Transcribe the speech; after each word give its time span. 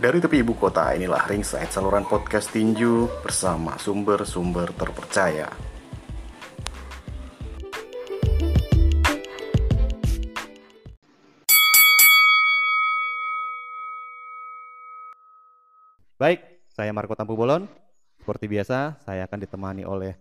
Dari 0.00 0.16
tepi 0.16 0.40
ibu 0.40 0.56
kota, 0.56 0.96
inilah 0.96 1.28
Ringside 1.28 1.68
saluran 1.68 2.08
podcast 2.08 2.48
tinju 2.56 3.20
bersama 3.20 3.76
sumber-sumber 3.76 4.72
terpercaya. 4.72 5.44
Baik, 16.16 16.64
saya 16.72 16.96
Marco 16.96 17.12
Tampu 17.12 17.36
Bolon. 17.36 17.68
Seperti 18.24 18.48
biasa, 18.48 19.04
saya 19.04 19.28
akan 19.28 19.44
ditemani 19.44 19.84
oleh 19.84 20.16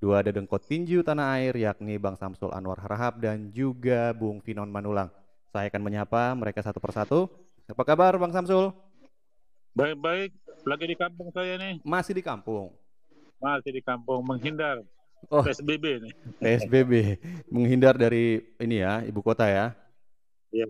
dua 0.00 0.24
dedengkot 0.24 0.64
tinju 0.64 1.04
tanah 1.04 1.36
air, 1.36 1.52
yakni 1.60 2.00
Bang 2.00 2.16
Samsul 2.16 2.56
Anwar 2.56 2.80
Harahap 2.80 3.20
dan 3.20 3.52
juga 3.52 4.16
Bung 4.16 4.40
Finon 4.40 4.72
Manulang. 4.72 5.12
Saya 5.52 5.68
akan 5.68 5.84
menyapa 5.84 6.32
mereka 6.32 6.64
satu 6.64 6.80
persatu. 6.80 7.28
Apa 7.68 7.84
kabar 7.84 8.16
Bang 8.16 8.32
Samsul? 8.32 8.72
Baik-baik, 9.70 10.34
lagi 10.66 10.84
di 10.90 10.96
kampung 10.98 11.30
saya 11.30 11.54
nih. 11.54 11.78
Masih 11.86 12.10
di 12.10 12.22
kampung. 12.26 12.74
Masih 13.38 13.70
di 13.70 13.82
kampung, 13.82 14.20
menghindar 14.26 14.82
Oh, 15.28 15.44
PSBB 15.44 16.00
nih. 16.00 16.14
PSBB. 16.40 16.92
Menghindar 17.52 17.92
dari 17.92 18.40
ini 18.56 18.80
ya, 18.80 19.04
ibu 19.04 19.20
kota 19.20 19.44
ya. 19.44 19.76
Iya. 20.48 20.66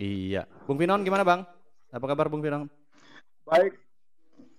Iya. 0.00 0.42
Bung 0.64 0.80
Finon 0.80 1.04
gimana 1.04 1.20
Bang? 1.22 1.44
Apa 1.92 2.06
kabar 2.08 2.32
Bung 2.32 2.40
Finon? 2.40 2.72
Baik. 3.44 3.76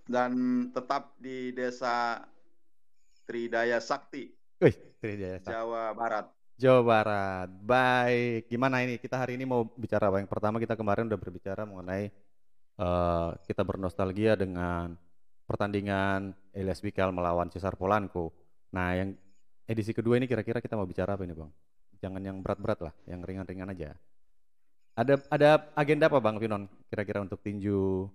Dan 0.06 0.32
tetap 0.70 1.18
di 1.18 1.50
desa 1.50 2.22
Tridaya 3.26 3.80
Sakti, 3.80 4.30
Wih, 4.60 4.76
Trijaya 5.00 5.40
Sakti. 5.42 5.56
Jawa 5.56 5.96
Barat. 5.98 6.26
Jawa 6.60 6.82
Barat. 6.86 7.50
Baik. 7.50 8.52
Gimana 8.52 8.84
ini? 8.86 9.00
Kita 9.02 9.18
hari 9.18 9.40
ini 9.40 9.48
mau 9.48 9.66
bicara 9.66 10.12
apa? 10.12 10.22
Yang 10.22 10.30
pertama 10.30 10.60
kita 10.62 10.78
kemarin 10.78 11.10
udah 11.10 11.20
berbicara 11.20 11.64
mengenai 11.66 12.12
eh, 12.78 13.30
kita 13.46 13.62
bernostalgia 13.62 14.38
dengan 14.38 14.96
pertandingan 15.44 16.34
Elias 16.56 16.82
Bikal 16.82 17.12
melawan 17.14 17.52
Cesar 17.52 17.76
Polanco. 17.78 18.34
Nah, 18.74 18.98
yang 18.98 19.14
edisi 19.68 19.94
kedua 19.94 20.18
ini 20.18 20.26
kira-kira 20.26 20.64
kita 20.64 20.74
mau 20.74 20.88
bicara 20.88 21.14
apa 21.14 21.24
ini, 21.28 21.36
Bang? 21.36 21.52
Jangan 22.02 22.22
yang 22.24 22.38
berat-berat 22.42 22.80
lah, 22.84 22.94
yang 23.08 23.22
ringan-ringan 23.24 23.72
aja. 23.72 23.96
Ada 24.94 25.18
ada 25.34 25.50
agenda 25.74 26.06
apa, 26.06 26.22
Bang 26.22 26.38
Finon? 26.38 26.70
Kira-kira 26.90 27.22
untuk 27.22 27.42
tinju 27.42 28.10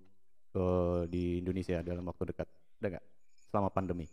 eh, 0.55 1.01
di 1.11 1.43
Indonesia 1.43 1.83
dalam 1.83 2.07
waktu 2.07 2.31
dekat? 2.35 2.47
Ada 2.79 2.87
nggak? 2.95 3.05
Selama 3.49 3.69
pandemi. 3.73 4.07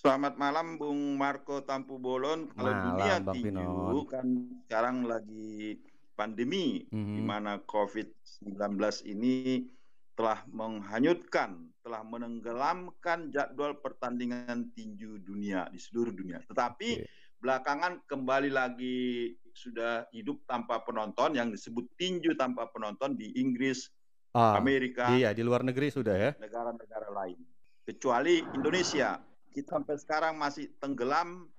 Selamat 0.00 0.40
malam 0.40 0.80
Bung 0.80 1.20
Marco 1.20 1.60
Tampu 1.60 2.00
Bolon. 2.00 2.48
Kalau 2.56 2.72
Malam, 2.72 2.84
dunia 2.88 3.14
Bang 3.20 3.36
tinju 3.36 3.52
Pinon. 3.52 4.08
kan 4.08 4.26
sekarang 4.64 4.96
lagi 5.04 5.76
pandemi 6.20 6.84
Mhm. 6.92 7.16
di 7.16 7.22
mana 7.24 7.56
COVID-19 7.64 8.76
ini 9.08 9.64
telah 10.12 10.44
menghanyutkan, 10.52 11.64
telah 11.80 12.04
menenggelamkan 12.04 13.32
jadwal 13.32 13.80
pertandingan 13.80 14.68
tinju 14.76 15.16
dunia 15.24 15.64
di 15.72 15.80
seluruh 15.80 16.12
dunia. 16.12 16.44
Tetapi 16.44 16.88
Oke. 17.00 17.08
belakangan 17.40 18.04
kembali 18.04 18.52
lagi 18.52 19.32
sudah 19.56 20.04
hidup 20.12 20.44
tanpa 20.44 20.84
penonton 20.84 21.32
yang 21.32 21.48
disebut 21.48 21.88
tinju 21.96 22.36
tanpa 22.36 22.68
penonton 22.68 23.16
di 23.16 23.32
Inggris, 23.32 23.88
Ah, 24.30 24.54
Amerika, 24.60 25.10
iya 25.10 25.32
di 25.34 25.42
luar 25.42 25.64
negeri 25.64 25.90
sudah 25.90 26.14
ya. 26.14 26.30
negara-negara 26.38 27.10
lain. 27.10 27.40
Kecuali 27.82 28.44
Indonesia, 28.54 29.18
kita 29.50 29.80
sampai 29.80 29.96
sekarang 29.98 30.38
masih 30.38 30.70
tenggelam, 30.78 31.50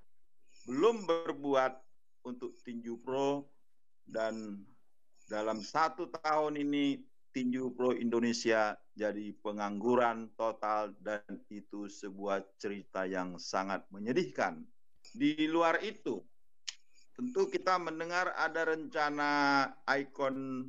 belum 0.63 1.03
berbuat 1.03 1.75
untuk 2.23 2.55
tinju 2.63 2.95
pro 3.01 3.43
dan 4.11 4.59
dalam 5.31 5.63
satu 5.63 6.11
tahun 6.11 6.59
ini 6.59 6.99
tinju 7.31 7.71
pro 7.71 7.95
Indonesia 7.95 8.75
jadi 8.91 9.31
pengangguran 9.39 10.35
total 10.35 10.91
dan 10.99 11.23
itu 11.47 11.87
sebuah 11.87 12.43
cerita 12.59 13.07
yang 13.07 13.39
sangat 13.39 13.87
menyedihkan. 13.87 14.67
Di 15.15 15.47
luar 15.47 15.79
itu, 15.79 16.19
tentu 17.15 17.47
kita 17.47 17.79
mendengar 17.79 18.35
ada 18.35 18.67
rencana 18.67 19.31
ikon 19.87 20.67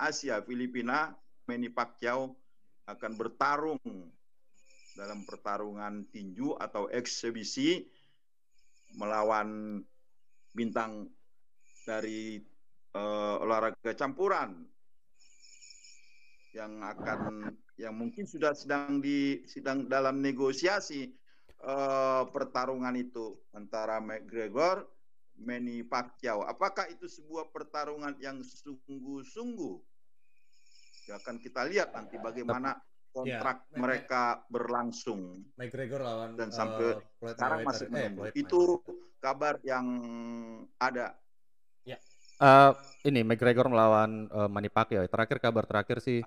Asia 0.00 0.40
Filipina 0.40 1.12
Manny 1.44 1.68
Pacquiao 1.68 2.32
akan 2.88 3.12
bertarung 3.20 3.80
dalam 4.96 5.28
pertarungan 5.28 6.08
tinju 6.08 6.56
atau 6.56 6.88
eksebisi 6.88 7.84
melawan 8.96 9.84
bintang 10.56 11.12
dari 11.86 12.42
eh, 12.92 13.36
olahraga 13.38 13.94
campuran 13.94 14.66
yang 16.50 16.82
akan 16.82 17.52
yang 17.78 17.94
mungkin 17.94 18.26
sudah 18.26 18.56
sedang 18.56 18.98
di 18.98 19.46
sedang 19.46 19.86
dalam 19.86 20.18
negosiasi 20.18 21.06
eh, 21.62 22.22
pertarungan 22.34 22.98
itu 22.98 23.38
antara 23.54 24.02
McGregor 24.02 24.82
Manny 25.38 25.84
Pacquiao. 25.86 26.42
Apakah 26.42 26.88
itu 26.90 27.06
sebuah 27.06 27.52
pertarungan 27.54 28.16
yang 28.18 28.42
sungguh-sungguh? 28.42 29.76
Ya 31.06 31.22
akan 31.22 31.38
kita 31.38 31.62
lihat 31.70 31.94
nanti 31.94 32.18
bagaimana 32.18 32.74
kontrak 33.16 33.64
Ya, 33.72 33.80
mereka 33.80 34.44
berlangsung 34.52 35.40
McGregor 35.56 36.04
lawan 36.04 36.36
dan 36.36 36.52
sampai 36.52 37.00
sekarang 37.32 37.64
masih 37.64 37.88
menunggu. 37.88 38.28
Itu 38.36 38.84
kabar 39.20 39.56
yang 39.64 39.86
ada. 40.76 41.16
Eh, 42.36 42.72
ini 43.08 43.20
McGregor 43.24 43.72
melawan 43.72 44.28
eh, 44.28 44.48
Manny 44.52 44.68
Pacquiao. 44.68 45.08
Terakhir 45.08 45.40
kabar 45.40 45.64
terakhir 45.64 46.04
sih 46.04 46.20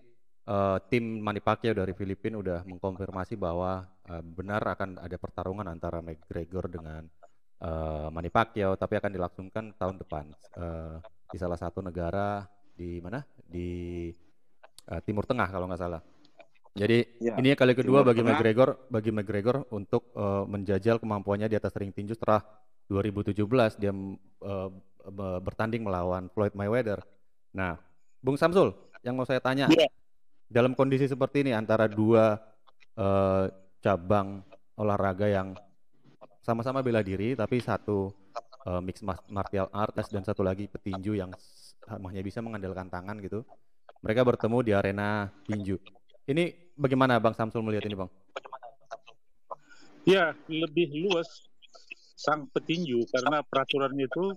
eh, 0.49 0.77
tim 0.89 1.21
Manny 1.21 1.37
Pacquiao 1.37 1.77
dari 1.77 1.93
Filipina 1.93 2.41
udah 2.41 2.65
mengkonfirmasi 2.65 3.37
bahwa 3.37 3.85
eh, 4.09 4.23
benar 4.25 4.61
akan 4.65 4.97
ada 4.97 5.17
pertarungan 5.21 5.69
antara 5.69 6.01
McGregor 6.01 6.65
dengan 6.65 7.05
eh, 7.61 8.07
Manny 8.09 8.33
Pacquiao, 8.33 8.73
tapi 8.73 8.97
akan 8.97 9.11
dilangsungkan 9.13 9.65
tahun 9.77 9.95
depan 10.01 10.25
eh, 10.57 10.95
di 11.29 11.37
salah 11.37 11.59
satu 11.61 11.85
negara 11.85 12.41
di 12.73 12.97
mana 12.97 13.21
di 13.45 14.09
eh, 14.89 15.01
Timur 15.05 15.29
Tengah 15.29 15.47
kalau 15.53 15.69
nggak 15.69 15.81
salah. 15.81 16.01
Jadi 16.73 17.21
Ya, 17.21 17.35
ini 17.37 17.53
kali 17.53 17.77
kedua 17.77 18.01
Timur 18.01 18.09
bagi 18.09 18.21
Tengah. 18.25 18.33
McGregor 18.33 18.69
bagi 18.89 19.11
McGregor 19.13 19.57
untuk 19.69 20.09
eh, 20.17 20.43
menjajal 20.49 20.97
kemampuannya 20.97 21.45
di 21.45 21.57
atas 21.59 21.77
ring 21.77 21.93
tinju 21.93 22.17
setelah 22.17 22.41
2017 22.89 23.77
dia 23.77 23.93
be- 23.93 24.88
bertanding 25.43 25.83
melawan 25.83 26.29
Floyd 26.31 26.53
Mayweather. 26.53 27.01
Nah, 27.51 27.77
Bung 28.21 28.37
Samsul, 28.37 28.71
yang 29.01 29.17
mau 29.17 29.25
saya 29.25 29.41
tanya, 29.41 29.67
Iya. 29.71 29.89
dalam 30.49 30.73
kondisi 30.73 31.09
seperti 31.09 31.45
ini 31.45 31.51
antara 31.53 31.89
dua 31.89 32.37
eh, 32.99 33.45
cabang 33.79 34.43
olahraga 34.75 35.27
yang 35.31 35.55
sama-sama 36.43 36.83
bela 36.83 36.99
diri, 36.99 37.31
tapi 37.31 37.63
satu 37.63 38.11
eh, 38.67 38.81
mixed 38.83 39.07
mas- 39.07 39.23
martial 39.31 39.71
arts 39.71 40.11
dan 40.11 40.21
satu 40.21 40.43
lagi 40.43 40.67
petinju 40.67 41.15
yang 41.15 41.31
hanya 41.87 42.21
bisa 42.21 42.43
mengandalkan 42.43 42.91
tangan 42.91 43.17
gitu. 43.23 43.41
Mereka 44.03 44.23
bertemu 44.23 44.57
di 44.63 44.71
arena 44.75 45.31
tinju. 45.47 45.79
Ini 46.27 46.75
bagaimana 46.77 47.17
Bang 47.17 47.33
Samsul 47.33 47.63
melihat 47.65 47.87
ini, 47.89 47.95
Bang? 47.97 48.11
Ya, 50.07 50.31
lebih 50.47 50.89
luas 51.07 51.49
sang 52.19 52.51
petinju 52.51 53.07
karena 53.15 53.39
peraturan 53.47 53.95
itu 53.95 54.35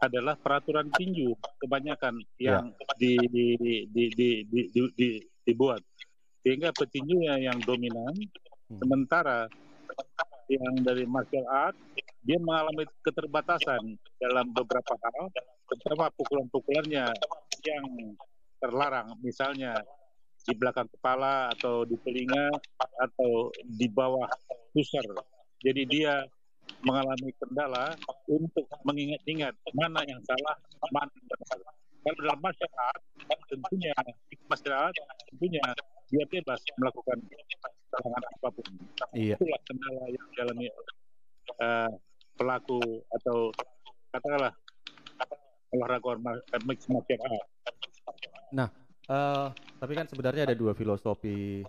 adalah 0.00 0.34
peraturan 0.40 0.88
tinju 0.96 1.36
kebanyakan 1.60 2.24
yang 2.40 2.72
di, 2.96 3.20
di, 3.28 3.46
di, 3.60 3.74
di, 3.86 4.04
di, 4.16 4.28
di, 4.48 4.82
di- 4.96 5.22
dibuat. 5.44 5.84
Sehingga 6.40 6.72
petinjunya 6.72 7.36
yang 7.52 7.60
dominan 7.60 8.16
Hmm. 8.70 8.78
sementara 8.78 9.50
yang 10.46 10.74
dari 10.86 11.02
martial 11.02 11.42
art 11.50 11.74
dia 12.22 12.38
mengalami 12.38 12.86
keterbatasan 13.02 13.98
dalam 14.22 14.46
beberapa 14.54 14.94
hal 14.94 15.26
terutama 15.66 16.06
pukulan-pukulannya 16.14 17.10
yang 17.66 17.86
terlarang. 18.62 19.10
Misalnya 19.26 19.74
di 20.46 20.54
belakang 20.54 20.86
kepala 20.86 21.50
atau 21.50 21.82
di 21.82 21.98
telinga 22.06 22.54
atau 22.78 23.50
di 23.58 23.90
bawah 23.90 24.30
pusar. 24.70 25.02
Jadi 25.58 25.82
dia 25.90 26.22
mengalami 26.84 27.30
kendala 27.36 27.94
untuk 28.28 28.66
mengingat-ingat 28.86 29.54
mana 29.76 30.00
yang 30.08 30.20
salah, 30.24 30.56
mana 30.90 31.10
yang 31.12 31.26
benar. 31.28 31.58
Kalau 32.00 32.16
dalam 32.16 32.38
masyarakat, 32.40 32.98
tentunya 33.52 33.92
masyarakat 34.48 34.92
tentunya 35.28 35.64
dia 36.08 36.24
bebas 36.32 36.60
melakukan 36.80 37.18
kesalahan 37.92 38.24
apa 38.24 38.48
pun. 38.48 38.66
Iya. 39.12 39.36
Itulah 39.36 39.60
kendala 39.68 40.04
yang 40.08 40.26
dialami 40.32 40.66
eh, 41.60 41.90
pelaku 42.40 42.80
atau 43.20 43.52
katakanlah 44.10 44.54
olahraga 45.70 46.12
ma- 46.18 46.44
mixed 46.64 46.88
martial 46.88 47.20
art. 47.28 47.44
Eh, 49.10 49.46
tapi 49.82 49.92
kan 49.98 50.06
sebenarnya 50.06 50.46
ada 50.46 50.54
dua 50.54 50.70
filosofi 50.70 51.66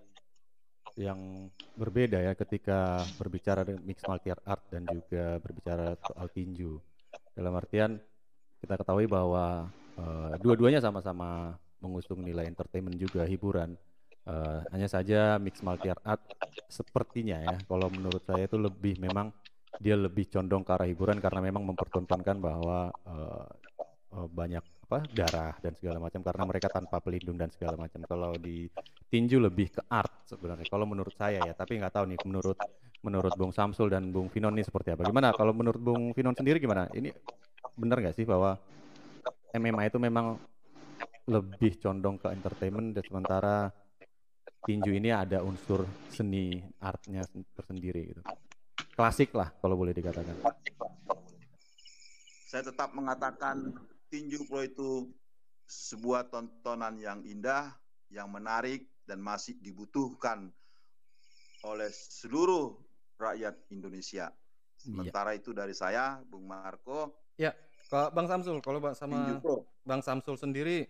yang 1.00 1.48
berbeda 1.76 2.20
ya 2.20 2.34
ketika 2.36 3.02
berbicara 3.16 3.64
dengan 3.64 3.84
mixed 3.88 4.08
martial 4.08 4.40
art 4.44 4.64
dan 4.72 4.84
juga 4.88 5.40
berbicara 5.40 5.96
soal 6.04 6.28
tinju. 6.32 6.80
Dalam 7.32 7.54
artian 7.56 8.00
kita 8.62 8.78
ketahui 8.78 9.08
bahwa 9.10 9.72
uh, 9.98 10.34
dua-duanya 10.40 10.84
sama-sama 10.84 11.56
mengusung 11.82 12.22
nilai 12.22 12.46
entertainment 12.46 12.96
juga 13.00 13.26
hiburan. 13.26 13.74
Uh, 14.22 14.62
hanya 14.70 14.86
saja 14.86 15.42
mix 15.42 15.66
martial 15.66 15.98
art 16.06 16.22
sepertinya 16.70 17.42
ya, 17.42 17.58
kalau 17.66 17.90
menurut 17.90 18.22
saya 18.22 18.46
itu 18.46 18.54
lebih 18.54 19.02
memang 19.02 19.34
dia 19.82 19.98
lebih 19.98 20.30
condong 20.30 20.62
ke 20.62 20.72
arah 20.78 20.86
hiburan 20.86 21.18
karena 21.18 21.42
memang 21.42 21.66
mempertontonkan 21.66 22.38
bahwa 22.38 22.94
uh, 23.10 23.50
uh, 24.14 24.28
banyak 24.30 24.62
apa 24.62 25.08
darah 25.16 25.56
dan 25.64 25.74
segala 25.80 26.04
macam 26.04 26.20
karena 26.20 26.44
mereka 26.44 26.68
tanpa 26.68 27.00
pelindung 27.02 27.40
dan 27.40 27.50
segala 27.50 27.80
macam. 27.80 28.04
Kalau 28.06 28.36
di 28.38 28.68
tinju 29.12 29.44
lebih 29.44 29.76
ke 29.76 29.82
art 29.92 30.24
sebenarnya. 30.24 30.64
Kalau 30.72 30.88
menurut 30.88 31.12
saya 31.20 31.44
ya, 31.44 31.52
tapi 31.52 31.76
nggak 31.76 31.92
tahu 31.92 32.06
nih 32.16 32.20
menurut 32.24 32.56
menurut 33.04 33.34
Bung 33.36 33.52
Samsul 33.52 33.92
dan 33.92 34.14
Bung 34.14 34.32
Finon 34.32 34.56
ini 34.56 34.64
seperti 34.64 34.96
apa. 34.96 35.04
Gimana 35.04 35.36
kalau 35.36 35.52
menurut 35.52 35.82
Bung 35.84 36.16
Finon 36.16 36.38
sendiri 36.38 36.64
gimana? 36.64 36.88
Ini 36.96 37.12
benar 37.76 38.00
nggak 38.00 38.16
sih 38.16 38.24
bahwa 38.24 38.56
MMA 39.52 39.92
itu 39.92 40.00
memang 40.00 40.40
lebih 41.28 41.76
condong 41.84 42.16
ke 42.18 42.32
entertainment 42.32 42.96
dan 42.96 43.04
sementara 43.04 43.56
tinju 44.64 44.94
ini 44.94 45.10
ada 45.10 45.42
unsur 45.42 45.84
seni 46.08 46.62
artnya 46.80 47.26
tersendiri 47.58 48.16
gitu. 48.16 48.22
Klasik 48.96 49.34
lah 49.34 49.50
kalau 49.60 49.76
boleh 49.76 49.92
dikatakan. 49.92 50.38
Saya 52.48 52.64
tetap 52.68 52.92
mengatakan 52.94 53.76
tinju 54.12 54.46
pro 54.46 54.62
itu 54.62 55.08
sebuah 55.66 56.28
tontonan 56.28 57.00
yang 57.00 57.24
indah, 57.24 57.72
yang 58.12 58.28
menarik 58.28 58.92
dan 59.12 59.20
masih 59.20 59.60
dibutuhkan 59.60 60.48
oleh 61.68 61.92
seluruh 61.92 62.80
rakyat 63.20 63.60
Indonesia. 63.68 64.32
Iya. 64.32 64.80
Sementara 64.80 65.36
iya. 65.36 65.44
itu 65.44 65.52
dari 65.52 65.76
saya, 65.76 66.24
Bung 66.24 66.48
Marco. 66.48 67.28
Ya, 67.36 67.52
kalau 67.92 68.08
Bang 68.16 68.32
Samsul, 68.32 68.64
kalau 68.64 68.80
Bang 68.80 68.96
sama 68.96 69.44
Bang 69.84 70.00
Samsul 70.00 70.40
sendiri 70.40 70.88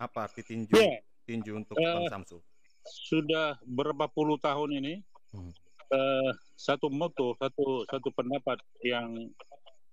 apa 0.00 0.24
arti 0.24 0.40
tinju? 0.40 0.72
Ya. 0.72 1.04
Tinju 1.28 1.60
untuk 1.60 1.76
uh, 1.76 1.84
Bang 1.84 2.08
Samsul. 2.08 2.40
Sudah 2.88 3.60
berapa 3.68 4.08
puluh 4.08 4.40
tahun 4.40 4.80
ini 4.80 5.04
hmm. 5.36 5.52
uh, 5.92 6.32
satu 6.56 6.88
moto, 6.88 7.36
satu 7.36 7.84
satu 7.84 8.08
pendapat 8.16 8.64
yang 8.80 9.28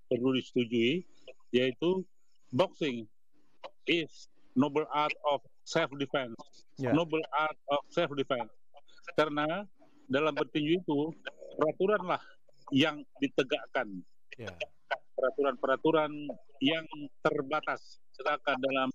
perlu 0.08 0.32
disetujui 0.32 1.04
yaitu 1.52 2.08
boxing 2.56 3.04
is 3.84 4.32
noble 4.56 4.88
art 4.96 5.14
of 5.28 5.44
self 5.66 5.92
defense. 5.98 6.38
Yeah. 6.78 6.94
Noble 6.94 7.26
art 7.34 7.58
of 7.74 7.82
self 7.90 8.14
defense. 8.14 8.54
Karena 9.18 9.66
dalam 10.06 10.34
bertinju 10.38 10.86
itu 10.86 11.12
peraturanlah 11.58 12.22
yang 12.72 13.02
ditegakkan. 13.18 14.06
Yeah. 14.38 14.56
Peraturan-peraturan 15.18 16.12
yang 16.62 16.86
terbatas. 17.26 18.00
Sedangkan 18.14 18.62
dalam 18.62 18.90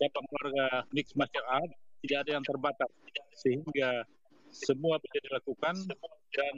cabang 0.00 0.26
olahraga 0.32 0.86
mixed 0.94 1.18
martial 1.18 1.44
art 1.50 1.70
tidak 2.06 2.18
ada 2.24 2.30
yang 2.40 2.46
terbatas. 2.46 2.90
Sehingga 3.36 4.06
semua 4.50 4.98
bisa 5.02 5.18
dilakukan 5.26 5.74
dan 6.34 6.54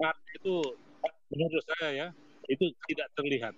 art 0.00 0.20
itu 0.40 0.54
menurut 1.30 1.64
saya 1.76 1.88
ya 1.92 2.08
itu 2.48 2.72
tidak 2.90 3.08
terlihat. 3.14 3.54